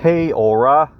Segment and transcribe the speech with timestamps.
[0.00, 0.90] Kia ora.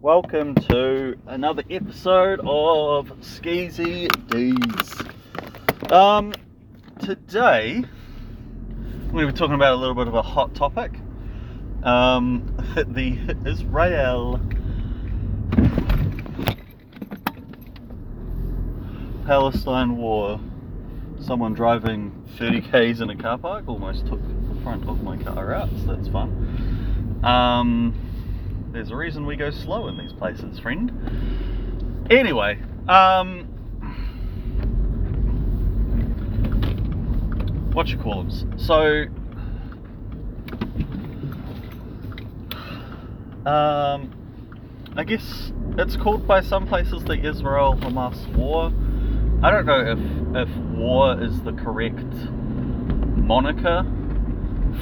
[0.00, 5.92] Welcome to another episode of Skeezy D's.
[5.92, 6.32] Um,
[6.98, 7.84] today
[9.08, 10.92] we're going to be talking about a little bit of a hot topic.
[11.82, 14.40] Um, the Israel
[19.26, 20.40] Palestine war.
[21.20, 25.52] Someone driving 30 k's in a car park almost took the front of my car
[25.52, 26.69] out, so that's fun.
[27.22, 27.94] Um,
[28.72, 32.06] there's a reason we go slow in these places, friend.
[32.10, 32.58] Anyway,
[32.88, 33.44] um,
[37.72, 38.58] what you call them?
[38.58, 39.04] So,
[43.48, 44.12] um,
[44.96, 48.72] I guess it's called by some places the Israel Hamas War.
[49.42, 52.12] I don't know if if war is the correct
[53.16, 53.84] moniker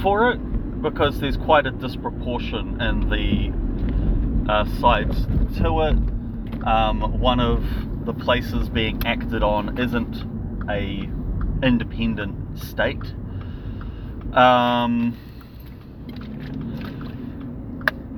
[0.01, 0.39] for it
[0.81, 5.25] because there's quite a disproportion in the uh, sides
[5.57, 6.65] to it.
[6.65, 10.23] Um, one of the places being acted on isn't
[10.69, 11.09] a
[11.61, 13.13] independent state.
[14.33, 15.17] Um,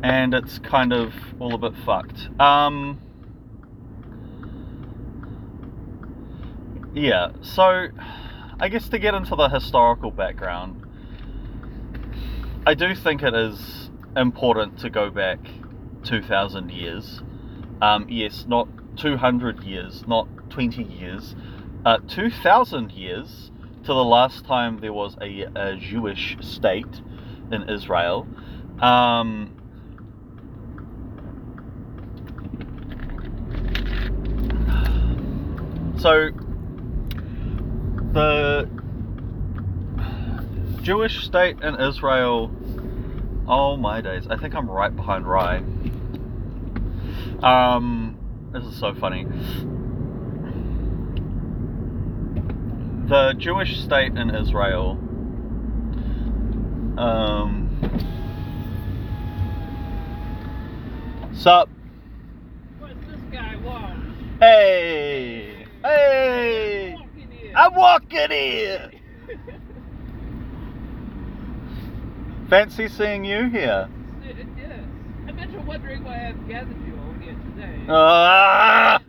[0.03, 2.29] and it's kind of all a bit fucked.
[2.39, 2.99] Um,
[6.93, 7.87] yeah, so
[8.59, 10.80] I guess to get into the historical background,
[12.63, 15.39] I do think it is important to go back
[16.03, 17.23] 2,000 years.
[17.81, 18.67] Um, yes, not
[18.97, 21.35] 200 years, not 20 years,
[21.85, 23.49] uh, 2,000 years
[23.83, 27.01] to the last time there was a, a Jewish state
[27.51, 28.27] in Israel.
[28.79, 29.55] Um,
[35.97, 36.29] so
[38.13, 38.69] the
[40.81, 42.51] Jewish state in Israel.
[43.47, 44.25] Oh my days!
[44.29, 45.63] I think I'm right behind Rye.
[47.43, 48.17] Um,
[48.51, 49.25] this is so funny.
[53.07, 54.91] The Jewish state in Israel.
[56.97, 57.67] Um.
[61.33, 61.69] Sup?
[62.79, 63.99] What's this guy want?
[64.39, 65.65] Hey!
[65.83, 66.95] Hey!
[66.97, 67.55] Walking in.
[67.55, 68.91] I'm walking here.
[72.51, 73.87] Fancy seeing you here.
[74.25, 74.35] Yes.
[75.25, 77.85] I bet you're wondering why I've gathered you all here today.
[77.87, 78.99] Ah!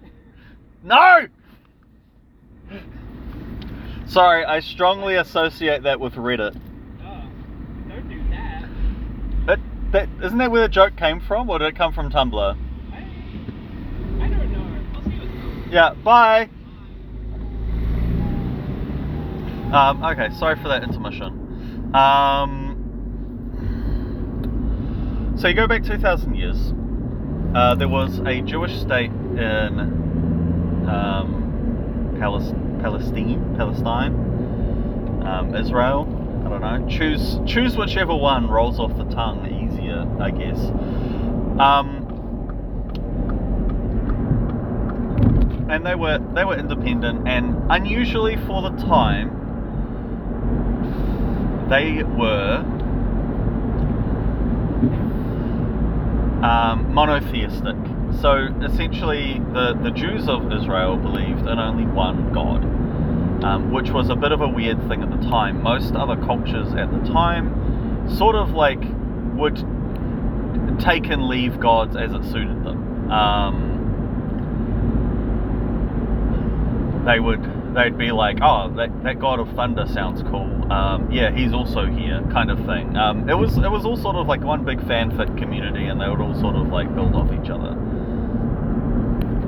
[0.84, 1.26] no!
[4.06, 6.56] Sorry, I strongly associate that with Reddit.
[7.04, 7.24] oh,
[7.88, 8.68] don't do that.
[9.46, 9.58] That,
[9.90, 12.56] that, isn't that where the joke came from, or did it come from Tumblr?
[12.92, 12.96] I,
[14.24, 14.80] I don't know.
[14.94, 16.48] I'll see what's going Yeah, bye!
[19.76, 21.92] Um, okay, sorry for that intermission.
[21.92, 22.71] Um,
[25.36, 26.72] so you go back 2,000 years.
[27.54, 29.78] Uh, there was a Jewish state in
[30.88, 34.14] um, Palestine, Palestine,
[35.26, 36.06] um, Israel.
[36.44, 36.88] I don't know.
[36.88, 40.58] Choose choose whichever one rolls off the tongue easier, I guess.
[41.60, 42.02] Um,
[45.70, 49.38] and they were they were independent, and unusually for the time,
[51.70, 52.64] they were
[56.42, 57.76] um, monotheistic.
[58.20, 62.64] So essentially, the, the Jews of Israel believed in only one God,
[63.44, 65.62] um, which was a bit of a weird thing at the time.
[65.62, 68.82] Most other cultures at the time sort of like
[69.34, 69.56] would
[70.78, 73.10] take and leave gods as it suited them.
[73.10, 73.72] Um,
[77.06, 77.42] they would
[77.74, 80.72] they'd be like, oh, that, that god of thunder sounds cool.
[80.72, 82.96] Um, yeah, he's also here, kind of thing.
[82.96, 86.08] Um, it was it was all sort of like one big fanfic community, and they
[86.08, 87.70] would all sort of like build off each other.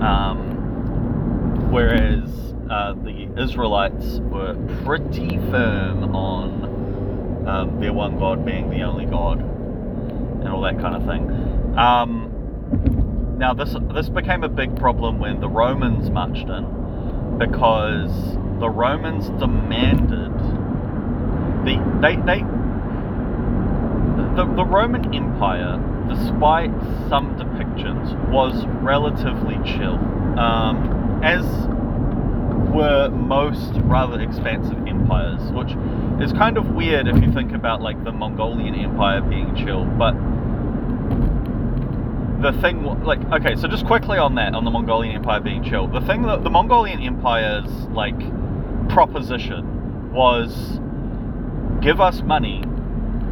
[0.04, 4.54] Um, whereas uh, the Israelites were
[4.84, 10.94] pretty firm on um, their one god being the only god, and all that kind
[10.94, 11.78] of thing.
[11.78, 16.83] Um, now this this became a big problem when the Romans marched in
[17.38, 18.10] because
[18.60, 20.32] the Romans demanded
[21.64, 22.44] the they they
[24.36, 25.78] the, the Roman Empire,
[26.08, 26.70] despite
[27.08, 29.94] some depictions, was relatively chill,
[30.38, 31.44] um, as
[32.74, 35.70] were most rather expansive empires, which
[36.20, 40.14] is kind of weird if you think about like the Mongolian Empire being chill, but
[42.44, 45.88] the thing like okay so just quickly on that on the mongolian empire being chill
[45.88, 48.18] the thing that the mongolian empire's like
[48.90, 50.78] proposition was
[51.80, 52.62] give us money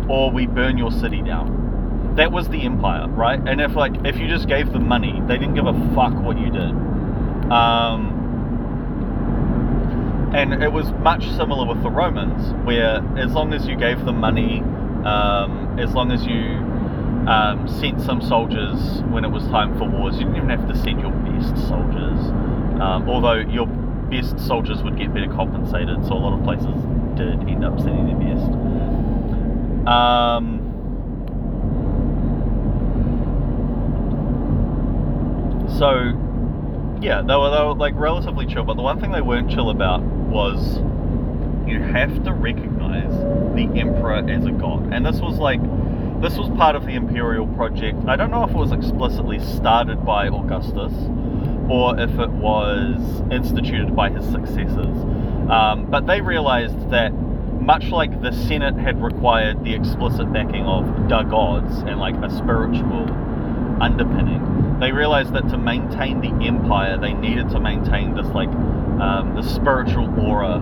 [0.09, 1.62] or we burn your city down
[2.17, 3.41] that was the empire, right?
[3.47, 6.38] And if like if you just gave them money, they didn't give a fuck what
[6.38, 6.73] you did.
[7.50, 8.19] Um,
[10.35, 14.19] and it was much similar with the Romans, where as long as you gave them
[14.19, 14.61] money,
[15.05, 16.61] um, as long as you
[17.29, 20.77] um, sent some soldiers when it was time for wars, you didn't even have to
[20.77, 22.19] send your best soldiers.
[22.81, 26.75] Um, although your best soldiers would get better compensated, so a lot of places
[27.17, 28.51] did end up sending their best.
[29.87, 30.59] Um,
[35.79, 36.19] so
[37.01, 39.71] yeah, they were, they were like relatively chill, but the one thing they weren't chill
[39.71, 40.79] about was
[41.67, 43.13] you have to recognize
[43.55, 44.93] the emperor as a god.
[44.93, 45.61] And this was like
[46.23, 47.99] this was part of the imperial project.
[48.07, 50.93] I don't know if it was explicitly started by Augustus
[51.69, 54.97] or if it was instituted by his successors.
[55.51, 57.13] Um, but they realized that
[57.61, 62.31] much like the Senate had required the explicit backing of the gods and like a
[62.31, 63.11] spiritual
[63.83, 69.35] underpinning, they realized that to maintain the empire, they needed to maintain this like um,
[69.35, 70.61] the spiritual aura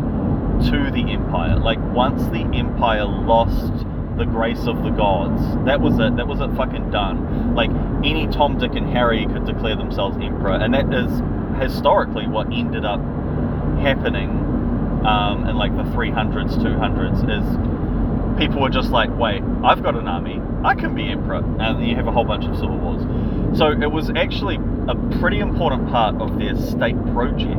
[0.71, 1.59] to the empire.
[1.59, 3.85] Like once the empire lost
[4.21, 6.17] the grace of the gods, that was it.
[6.17, 6.55] That was it.
[6.55, 7.55] Fucking done.
[7.55, 7.71] Like
[8.05, 11.11] any Tom, Dick, and Harry could declare themselves emperor, and that is
[11.59, 13.01] historically what ended up
[13.81, 14.29] happening
[15.07, 17.25] um, in like the 300s, 200s.
[17.31, 21.89] Is people were just like, wait, I've got an army, I can be emperor, and
[21.89, 23.03] you have a whole bunch of civil wars.
[23.59, 24.57] So it was actually
[24.87, 27.57] a pretty important part of their state project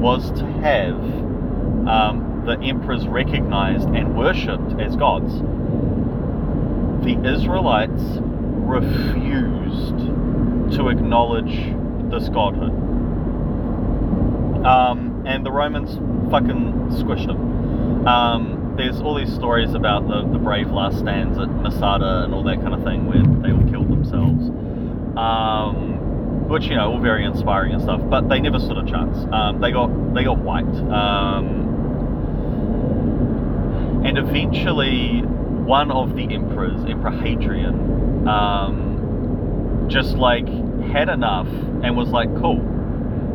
[0.00, 0.96] was to have
[1.86, 5.32] um, the emperors recognized and worshipped as gods.
[7.04, 9.98] The Israelites refused
[10.76, 11.54] to acknowledge
[12.10, 12.72] this godhood.
[14.64, 15.94] Um, and the Romans
[16.30, 18.06] fucking squished them.
[18.06, 22.42] Um, there's all these stories about the, the brave last stands at Masada and all
[22.44, 24.48] that kind of thing where they all killed themselves.
[25.16, 28.00] Um, which you know, all very inspiring and stuff.
[28.08, 29.16] But they never stood a chance.
[29.32, 31.71] Um, they got they got wiped, um,
[34.14, 40.46] and eventually one of the emperors, Emperor Hadrian, um, just like
[40.92, 42.60] had enough and was like, "Cool,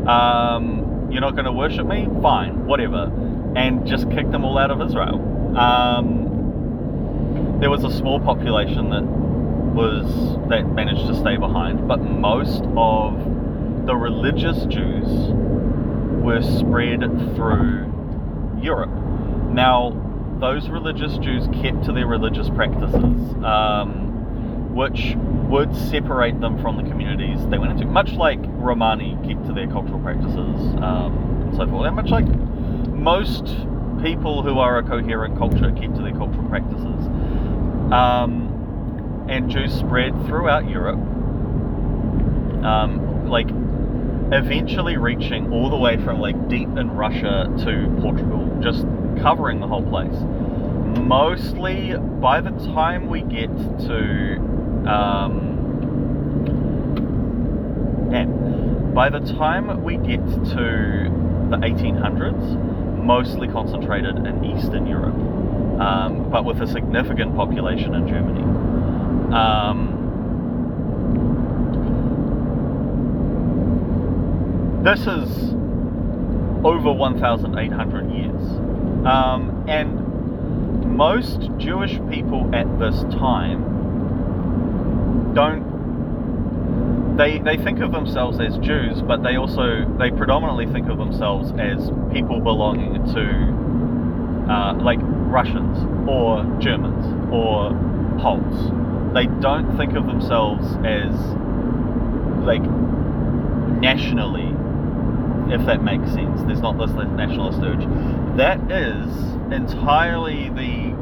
[0.07, 2.07] um, you're not going to worship me?
[2.21, 3.11] Fine, whatever,"
[3.55, 5.17] and just kicked them all out of Israel.
[5.57, 10.05] Um, there was a small population that was
[10.49, 13.17] that managed to stay behind, but most of
[13.87, 15.31] the religious Jews
[16.23, 16.99] were spread
[17.35, 17.91] through
[18.61, 18.91] Europe.
[19.51, 20.03] Now,
[20.39, 25.15] those religious Jews kept to their religious practices, um, which
[25.49, 29.67] would separate them from the communities they went into, much like Romani kept to their
[29.67, 32.27] cultural practices um, and so forth, and much like
[32.93, 33.45] most
[34.01, 37.07] people who are a coherent culture keep to their cultural practices.
[37.91, 40.99] Um, and Jews spread throughout Europe,
[42.63, 43.47] um, like
[44.31, 48.85] eventually reaching all the way from like deep in Russia to Portugal, just
[49.21, 50.15] covering the whole place.
[51.01, 53.49] Mostly by the time we get
[53.87, 54.35] to,
[54.87, 55.57] um,
[58.11, 58.25] yeah,
[58.93, 61.11] by the time we get to
[61.49, 65.15] the 1800s, mostly concentrated in Eastern Europe,
[65.79, 68.43] um, but with a significant population in Germany.
[69.33, 69.97] Um,
[74.83, 75.53] this is
[76.65, 78.76] over 1,800 years.
[79.07, 83.75] Um, and most Jewish people at this time
[85.33, 85.65] don't
[87.17, 91.51] they they think of themselves as Jews, but they also they predominantly think of themselves
[91.57, 97.71] as people belonging to uh, like Russians or Germans or
[98.21, 98.71] Poles
[99.13, 101.13] they don't think of themselves as
[102.45, 102.61] like
[103.81, 104.53] nationally,
[105.51, 106.41] if that makes sense.
[106.43, 107.81] There's not this nationalist urge.
[108.37, 109.07] That is
[109.51, 110.95] entirely the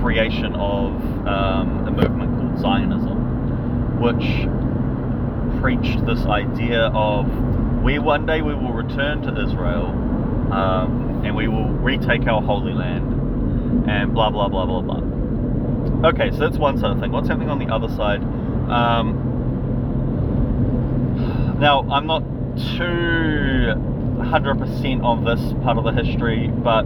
[0.00, 0.92] creation of
[1.26, 4.46] um, a movement called Zionism, which
[5.60, 7.26] preached this idea of
[7.82, 9.86] we one day we will return to Israel
[10.52, 16.10] um, and we will retake our holy land and blah blah blah blah blah.
[16.10, 17.10] Okay, so that's one side of thing.
[17.10, 18.22] What's happening on the other side?
[18.70, 19.24] Um,
[21.58, 22.22] now, I'm not
[22.76, 23.74] too
[24.18, 26.84] 100% on this part of the history, but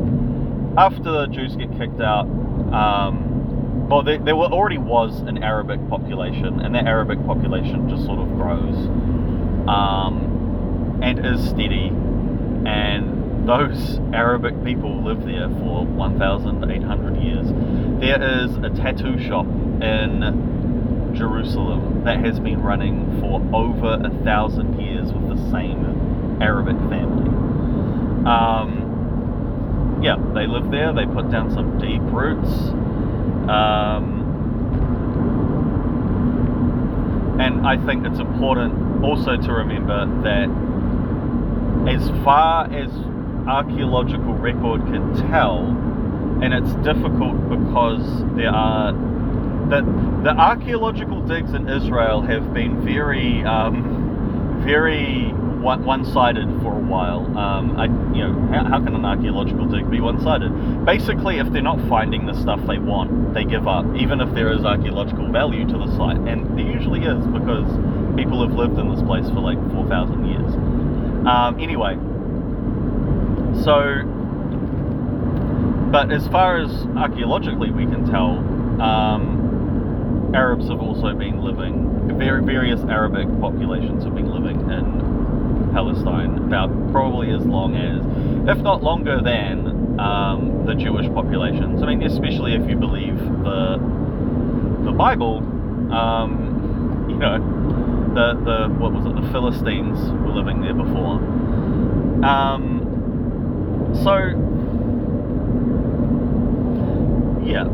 [0.76, 2.26] after the Jews get kicked out,
[2.72, 8.18] um, well, there, there already was an Arabic population, and that Arabic population just sort
[8.18, 8.76] of grows
[9.68, 11.88] um, and is steady.
[12.64, 17.48] And those Arabic people live there for 1,800 years
[18.02, 19.46] there is a tattoo shop
[19.80, 25.84] in Jerusalem that has been running for over a thousand years with the same
[26.42, 27.28] Arabic family.
[28.26, 30.92] Um, yeah, they live there.
[30.92, 32.50] They put down some deep roots.
[33.48, 34.18] Um,
[37.40, 40.48] and I think it's important also to remember that
[41.88, 42.90] as far as
[43.46, 45.66] archaeological record can tell,
[46.42, 49.82] and it's difficult because there are the
[50.22, 54.11] the archaeological digs in Israel have been very um,
[54.64, 57.38] very one sided for a while.
[57.38, 60.50] Um, I, you know, how, how can an archaeological dig be one sided?
[60.84, 64.52] Basically, if they're not finding the stuff they want, they give up, even if there
[64.52, 67.70] is archaeological value to the site, and there usually is because
[68.16, 70.52] people have lived in this place for like four thousand years.
[71.26, 71.94] Um, anyway,
[73.62, 74.02] so,
[75.92, 78.38] but as far as archaeologically we can tell,
[78.82, 86.38] um, Arabs have also been living, very various Arabic populations have been living in Palestine
[86.38, 88.00] about probably as long as,
[88.48, 91.82] if not longer than, um, the Jewish populations.
[91.82, 93.78] I mean, especially if you believe the
[94.84, 95.38] the Bible,
[95.92, 97.38] um, you know,
[98.14, 99.14] the the what was it?
[99.20, 101.20] The Philistines were living there before.
[102.24, 102.80] Um,
[104.02, 104.16] so,
[107.44, 107.64] yeah,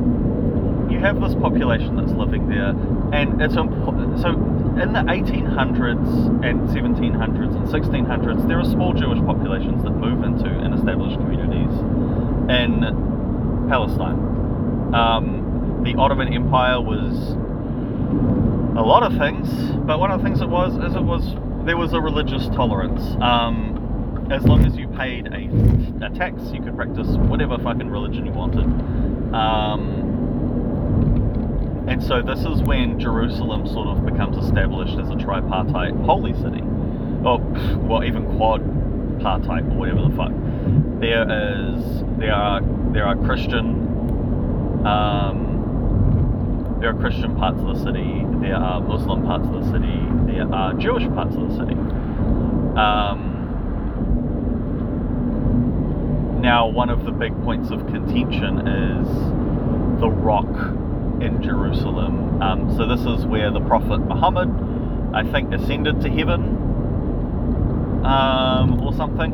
[0.98, 2.70] you have this population that's living there,
[3.12, 4.18] and it's important.
[4.20, 10.24] So, in the 1800s and 1700s and 1600s, there are small Jewish populations that move
[10.24, 11.70] into and establish communities
[12.50, 14.18] in Palestine.
[14.92, 17.14] Um, the Ottoman Empire was
[18.76, 19.48] a lot of things,
[19.86, 23.02] but one of the things it was is it was there was a religious tolerance.
[23.20, 28.26] Um, as long as you paid a, a tax, you could practice whatever fucking religion
[28.26, 28.64] you wanted.
[29.34, 29.97] Um,
[31.88, 36.62] and so this is when Jerusalem sort of becomes established as a tripartite holy city,
[37.24, 37.38] or
[37.78, 40.32] well, even quadpartite or whatever the fuck.
[41.00, 42.60] There is there are
[42.92, 49.46] there are Christian um, there are Christian parts of the city, there are Muslim parts
[49.48, 49.98] of the city,
[50.30, 51.74] there are Jewish parts of the city.
[52.78, 53.36] Um,
[56.40, 59.08] now one of the big points of contention is
[60.00, 60.46] the rock
[61.20, 62.40] in Jerusalem.
[62.40, 64.48] Um, so this is where the Prophet Muhammad,
[65.14, 66.40] I think, ascended to heaven
[68.04, 69.32] um, or something,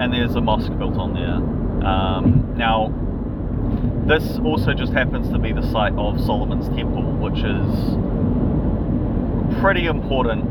[0.00, 1.40] and there's a mosque built on there.
[1.86, 2.92] Um, now,
[4.06, 7.96] this also just happens to be the site of Solomon's Temple, which is
[9.60, 10.44] pretty important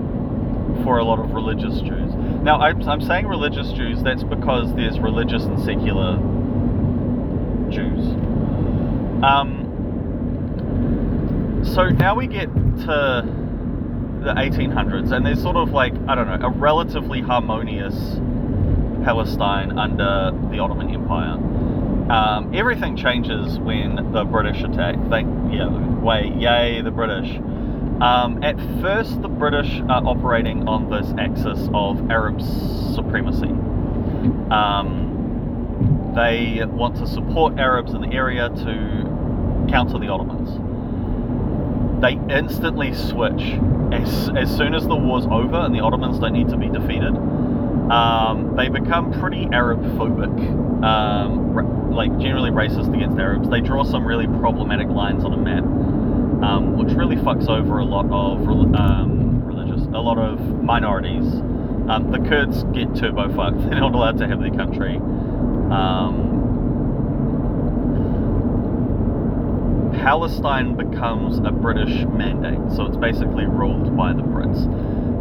[0.84, 2.13] for a lot of religious Jews.
[2.43, 6.17] Now, I'm, I'm saying religious Jews, that's because there's religious and secular
[7.72, 8.05] Jews.
[9.24, 9.56] Um,
[11.74, 13.24] so now we get to
[14.24, 17.95] the 1800s, and there's sort of like, I don't know, a relatively harmonious
[19.03, 21.38] Palestine under the Ottoman Empire.
[22.12, 24.95] Um, everything changes when the British attack.
[25.09, 25.21] They,
[25.55, 25.69] yeah,
[26.00, 27.38] way, yay, the British.
[28.01, 32.41] Um, at first, the British are operating on this axis of Arab
[32.95, 33.50] supremacy.
[34.51, 40.66] Um, they want to support Arabs in the area to counter the Ottomans.
[42.01, 43.42] They instantly switch
[43.92, 47.16] as, as soon as the war's over and the Ottomans don't need to be defeated.
[47.92, 53.50] Um, they become pretty Arab phobic, um, like generally racist against Arabs.
[53.50, 55.63] They draw some really problematic lines on a map
[56.44, 61.25] um, which really fucks over a lot of um, religious, a lot of minorities.
[61.89, 64.98] Um, the Kurds get turbo fucked; they're not allowed to have their country.
[64.98, 66.36] Um,
[69.98, 74.66] Palestine becomes a British mandate, so it's basically ruled by the Brits.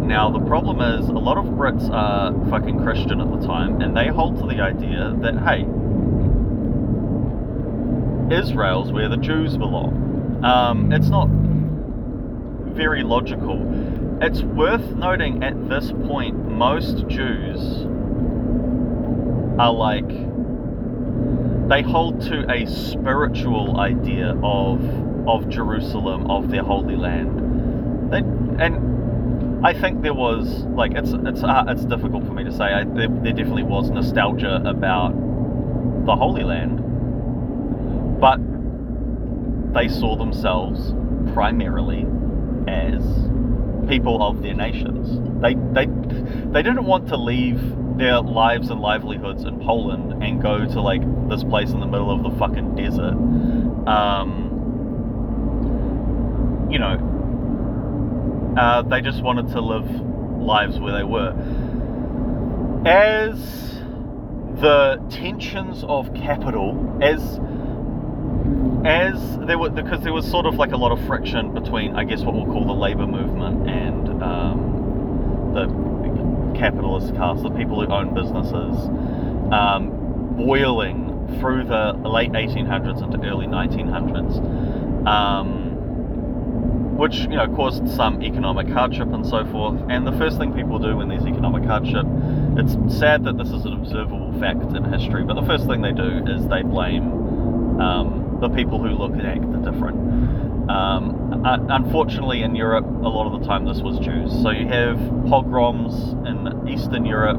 [0.03, 3.97] Now, the problem is, a lot of Brits are fucking Christian at the time, and
[3.97, 5.67] they hold to the idea that, hey,
[8.35, 10.41] Israel's where the Jews belong.
[10.45, 11.29] Um, it's not
[12.77, 14.19] very logical.
[14.21, 17.87] It's worth noting at this point, most Jews
[19.59, 20.26] are like
[21.69, 24.81] they hold to a spiritual idea of
[25.29, 28.13] of Jerusalem, of their holy land.
[28.13, 28.19] They,
[28.63, 32.65] and I think there was like it's it's uh, it's difficult for me to say.
[32.65, 35.11] I, there, there definitely was nostalgia about
[36.07, 36.79] the Holy Land,
[38.21, 38.39] but
[39.75, 40.95] they saw themselves
[41.33, 42.07] primarily
[42.69, 43.03] as
[43.89, 45.19] people of their nations.
[45.43, 45.87] They they
[46.53, 47.61] they didn't want to leave
[47.97, 52.11] their lives and livelihoods in Poland and go to like this place in the middle
[52.11, 53.15] of the fucking desert.
[53.89, 54.53] Um,
[56.71, 56.99] you know,
[58.57, 59.87] Uh, they just wanted to live
[60.41, 61.35] lives where they were.
[62.87, 63.83] As
[64.61, 67.39] the tensions of capital, as
[68.87, 72.05] as there were because there was sort of like a lot of friction between, I
[72.05, 75.67] guess, what we'll call the labor movement and um, the
[76.57, 78.89] capitalist class, the people who own businesses,
[79.53, 85.07] um, boiling through the late 1800s into early 1900s.
[85.07, 85.67] Um,
[86.97, 89.81] which you know caused some economic hardship and so forth.
[89.89, 92.07] And the first thing people do when there's economic hardship,
[92.57, 95.93] it's sad that this is an observable fact in history, but the first thing they
[95.93, 100.71] do is they blame um, the people who look and act are different.
[100.71, 104.31] Um, unfortunately, in Europe, a lot of the time this was Jews.
[104.43, 105.95] So you have pogroms
[106.27, 107.39] in Eastern Europe.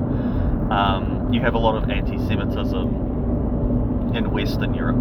[0.71, 4.95] Um, you have a lot of anti-Semitism in Western Europe.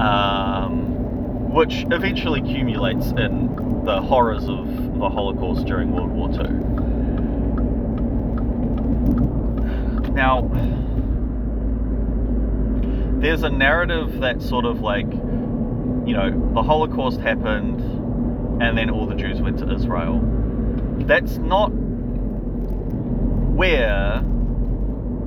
[0.00, 6.48] Um, which eventually accumulates in the horrors of the Holocaust during World War II.
[10.14, 10.42] Now,
[13.24, 17.80] there's a narrative that sort of like, you know, the Holocaust happened
[18.62, 20.20] and then all the Jews went to Israel.
[21.06, 21.68] That's not
[23.56, 24.20] where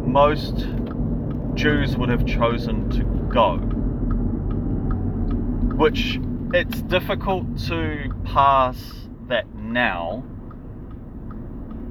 [0.05, 0.67] most
[1.55, 3.57] Jews would have chosen to go
[5.77, 6.19] which
[6.53, 10.23] it's difficult to pass that now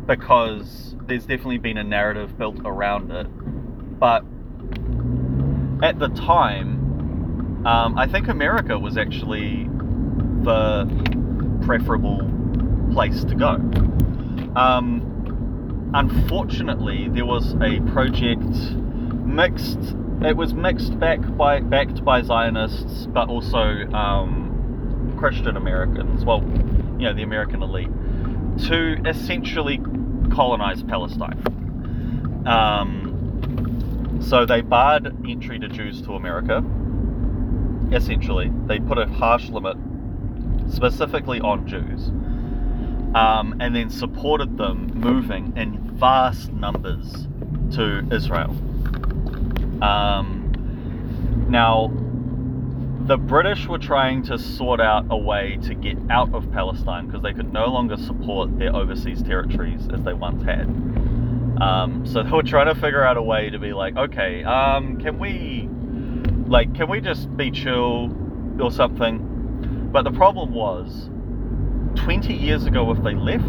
[0.06, 3.26] because there's definitely been a narrative built around it.
[4.00, 4.24] But
[5.82, 9.68] at the time, um, I think America was actually
[10.42, 10.86] the
[11.64, 12.30] preferable
[12.92, 13.54] place to go.
[14.54, 18.46] Um, unfortunately, there was a project
[19.24, 23.60] mixed it was mixed back by backed by Zionists, but also
[23.92, 26.24] um, Christian Americans.
[26.24, 26.42] Well,
[26.98, 27.90] you know, the American elite
[28.68, 29.78] to essentially
[30.32, 32.44] colonize Palestine.
[32.46, 33.05] Um,
[34.20, 36.64] so they barred entry to Jews to America.
[37.92, 39.76] Essentially, they put a harsh limit
[40.68, 42.08] specifically on Jews,
[43.14, 47.26] um, and then supported them moving in vast numbers
[47.72, 48.50] to Israel.
[49.82, 51.92] Um, now,
[53.06, 57.22] the British were trying to sort out a way to get out of Palestine because
[57.22, 60.66] they could no longer support their overseas territories as they once had.
[61.60, 64.98] Um, so they were trying to figure out a way to be like, okay, um,
[65.00, 65.68] can we,
[66.48, 68.14] like, can we just be chill
[68.60, 69.88] or something?
[69.92, 71.08] But the problem was,
[72.00, 73.44] 20 years ago, if they left,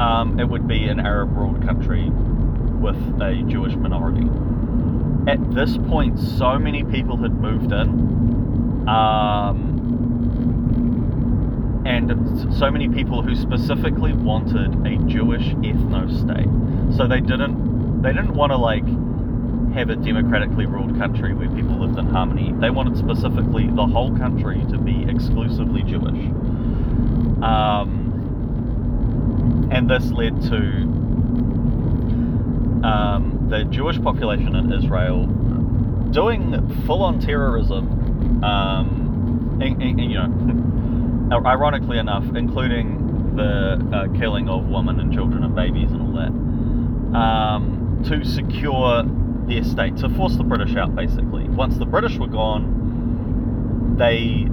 [0.00, 4.28] um, it would be an Arab ruled country with a Jewish minority
[5.26, 9.79] at this point, so many people had moved in, um,
[11.90, 16.96] and so many people who specifically wanted a Jewish ethno state.
[16.96, 18.84] So they didn't they didn't want to like
[19.74, 22.52] have a democratically ruled country where people lived in harmony.
[22.60, 26.24] They wanted specifically the whole country to be exclusively Jewish.
[27.42, 28.08] Um,
[29.72, 30.56] and this led to
[32.86, 35.26] um, the Jewish population in Israel
[36.10, 40.69] doing full-on terrorism, um, and, and, and, you know,
[41.32, 47.18] ironically enough, including the uh, killing of women and children and babies and all that,
[47.18, 49.02] um, to secure
[49.46, 51.48] their state, to force the British out, basically.
[51.48, 54.46] Once the British were gone, they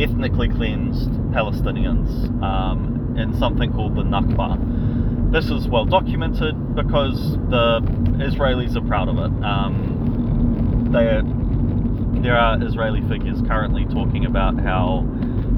[0.00, 4.56] ethnically cleansed Palestinians um, in something called the Nakba
[5.30, 7.80] this is well documented because the
[8.18, 9.44] Israelis are proud of it.
[9.44, 11.20] Um, they
[12.22, 15.06] there are Israeli figures currently talking about how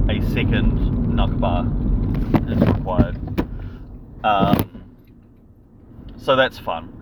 [0.09, 0.79] a second
[1.14, 1.68] Nakba
[2.51, 3.18] is required.
[4.25, 4.97] Um,
[6.16, 6.94] so that's fun.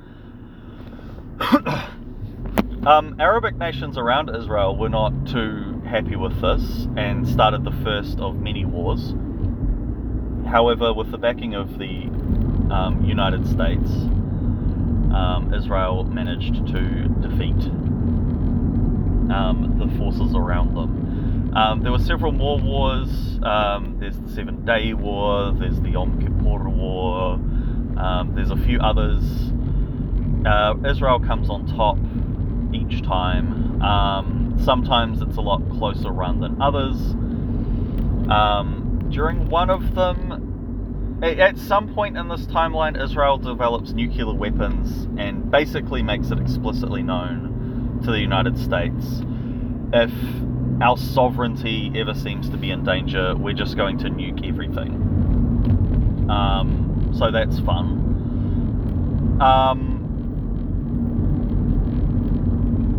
[2.86, 8.18] um, Arabic nations around Israel were not too happy with this and started the first
[8.18, 9.14] of many wars.
[10.48, 12.04] However, with the backing of the
[12.72, 13.90] um, United States,
[15.14, 17.70] um, Israel managed to defeat
[19.30, 21.05] um, the forces around them.
[21.56, 23.08] Um, there were several more wars.
[23.42, 25.52] Um, there's the Seven Day War.
[25.52, 27.40] There's the Yom Kippur War.
[27.98, 29.24] Um, there's a few others.
[30.44, 31.96] Uh, Israel comes on top
[32.74, 33.80] each time.
[34.62, 36.98] sometimes it's a lot closer run than others.
[39.10, 45.50] during one of them, at some point in this timeline, Israel develops nuclear weapons and
[45.50, 49.22] basically makes it explicitly known to the United States
[49.94, 50.12] if
[50.80, 56.26] our sovereignty ever seems to be in danger, we're just going to nuke everything.
[56.30, 59.38] Um, so that's fun.
[59.40, 60.02] Um,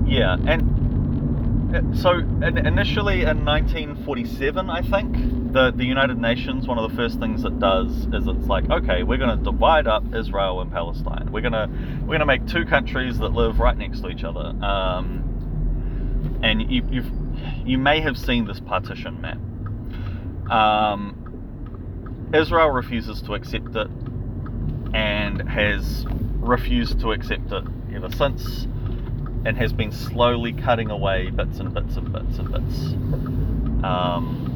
[0.07, 6.89] yeah, and uh, so initially in 1947, I think the the United Nations one of
[6.89, 10.61] the first things it does is it's like, okay, we're going to divide up Israel
[10.61, 11.29] and Palestine.
[11.31, 11.67] We're gonna
[12.05, 14.53] we're gonna make two countries that live right next to each other.
[14.63, 17.11] Um, and you, you've
[17.65, 19.37] you may have seen this partition map.
[20.51, 23.89] Um, Israel refuses to accept it
[24.93, 26.05] and has
[26.39, 28.67] refused to accept it ever since
[29.45, 32.93] and has been slowly cutting away bits and bits and bits and bits.
[33.83, 34.53] Um,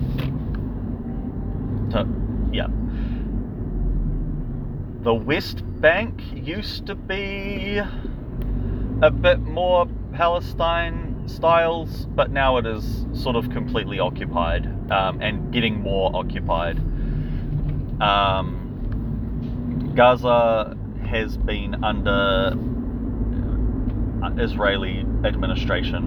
[1.91, 2.08] to,
[2.54, 2.67] yeah.
[5.04, 7.82] The West Bank used to be
[9.02, 15.52] a bit more Palestine styles, but now it is sort of completely occupied um, and
[15.52, 16.78] getting more occupied.
[18.02, 22.56] Um, Gaza has been under
[24.38, 26.04] Israeli administration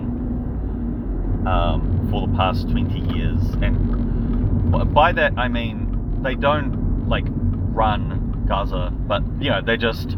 [1.47, 3.41] um, for the past 20 years.
[3.63, 10.17] And by that I mean they don't like run Gaza, but you know, they just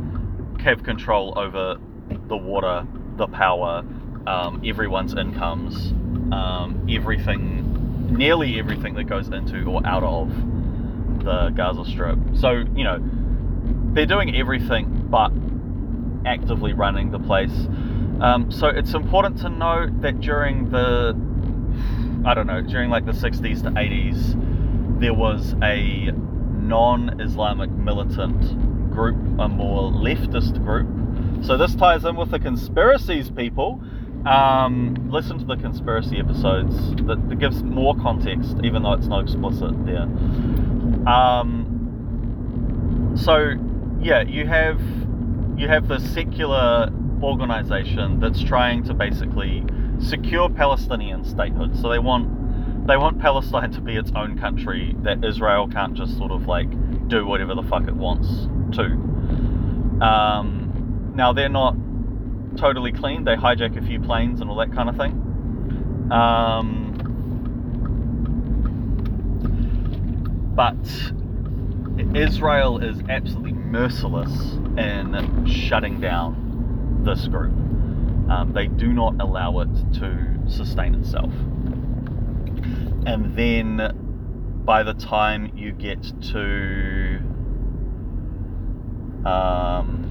[0.60, 1.76] have control over
[2.28, 3.84] the water, the power,
[4.26, 5.92] um, everyone's incomes,
[6.32, 10.28] um, everything, nearly everything that goes into or out of
[11.24, 12.18] the Gaza Strip.
[12.34, 13.02] So, you know,
[13.92, 15.32] they're doing everything but
[16.26, 17.68] actively running the place.
[18.20, 21.14] Um, so it's important to note that during the,
[22.26, 28.90] I don't know, during like the 60s to 80s, there was a non Islamic militant
[28.90, 30.88] group, a more leftist group.
[31.44, 33.82] So this ties in with the conspiracies, people.
[34.26, 36.74] Um, listen to the conspiracy episodes.
[37.06, 40.08] That, that, gives more context, even though it's not explicit there.
[41.06, 43.54] Um, so
[44.00, 44.80] yeah, you have
[45.56, 46.90] you have the secular
[47.22, 49.64] organization that's trying to basically
[50.00, 51.76] secure Palestinian statehood.
[51.76, 56.18] So they want they want Palestine to be its own country that Israel can't just
[56.18, 56.68] sort of like
[57.08, 58.84] do whatever the fuck it wants to.
[60.04, 61.76] Um, now they're not
[62.56, 63.24] totally clean.
[63.24, 65.12] They hijack a few planes and all that kind of thing.
[66.10, 66.92] Um,
[70.54, 70.76] but
[72.16, 74.30] Israel is absolutely merciless
[74.78, 77.52] in shutting down this group.
[78.30, 81.32] Um, they do not allow it to sustain itself.
[83.06, 87.20] And then by the time you get to
[89.24, 90.05] um,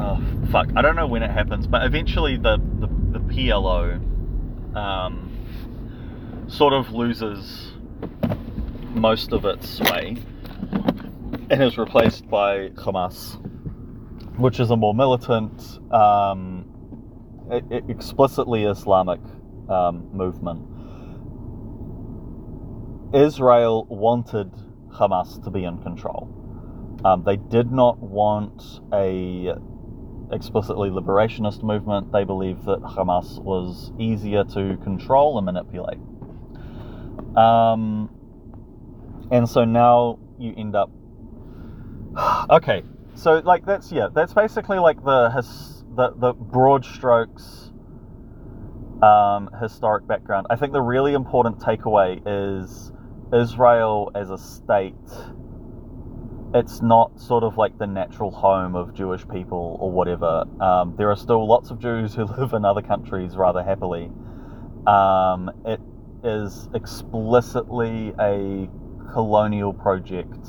[0.00, 3.96] oh, fuck, I don't know when it happens, but eventually the, the, the PLO
[4.76, 7.72] um, sort of loses
[8.94, 10.16] most of its sway
[11.50, 13.36] and is replaced by Hamas,
[14.38, 15.60] which is a more militant,
[15.92, 16.66] um,
[17.88, 19.20] explicitly Islamic
[19.68, 20.66] um, movement.
[23.14, 24.52] Israel wanted
[24.92, 26.36] Hamas to be in control.
[27.04, 29.54] Um, they did not want a
[30.32, 32.12] explicitly liberationist movement.
[32.12, 35.98] They believed that Hamas was easier to control and manipulate.
[37.36, 38.10] Um,
[39.30, 40.90] and so now you end up
[42.50, 42.82] okay,
[43.14, 47.70] so like that's yeah, that's basically like the his, the the broad strokes
[49.02, 50.46] um, historic background.
[50.50, 52.92] I think the really important takeaway is
[53.32, 54.94] Israel as a state.
[56.52, 60.44] It's not sort of like the natural home of Jewish people or whatever.
[60.60, 64.10] Um, there are still lots of Jews who live in other countries rather happily.
[64.86, 65.80] Um, it
[66.24, 68.68] is explicitly a
[69.12, 70.46] colonial project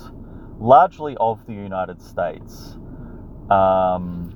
[0.59, 2.77] largely of the United States.
[3.49, 4.35] Um,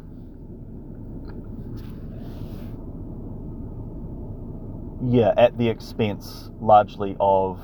[5.03, 7.59] yeah, at the expense largely of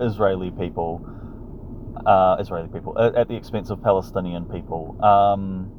[0.00, 1.04] Israeli people,
[2.06, 5.02] uh, Israeli people, at, the expense of Palestinian people.
[5.04, 5.70] Um,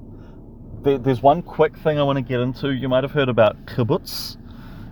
[0.81, 2.71] there, there's one quick thing I want to get into.
[2.71, 4.37] You might have heard about kibbutz.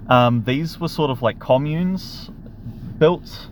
[0.10, 2.30] Um, these were sort of like communes
[2.98, 3.50] built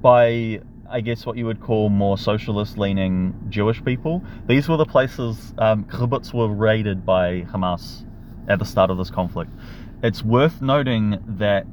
[0.00, 0.60] by
[0.92, 4.24] I guess, what you would call more socialist leaning Jewish people.
[4.48, 8.04] These were the places um, kibbutz were raided by Hamas
[8.48, 9.52] at the start of this conflict.
[10.02, 11.68] It's worth noting that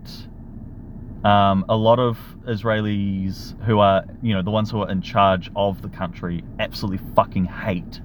[1.28, 5.52] um, a lot of Israelis who are, you know, the ones who are in charge
[5.58, 8.00] of the country absolutely fucking hate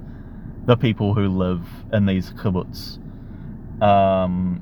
[0.66, 2.98] the people who live in these kibbutz.
[3.80, 4.60] Um,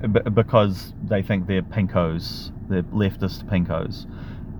[0.00, 4.06] b- because they think they're pinkos, they're leftist pinkos,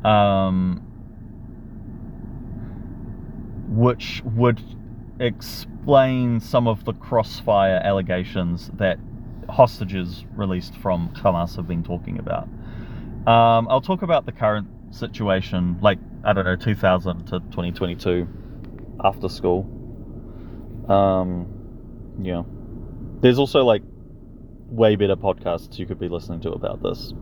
[0.04, 0.82] um,
[3.68, 4.60] which would
[5.18, 8.98] explain some of the crossfire allegations that
[9.48, 12.48] hostages released from Hamas have been talking about.
[13.26, 18.28] Um, I'll talk about the current situation, like I don't know, 2000 to 2022,
[19.02, 19.64] after school.
[20.88, 21.46] Um,
[22.20, 22.42] yeah.
[23.20, 23.82] There's also like
[24.68, 27.12] way better podcasts you could be listening to about this.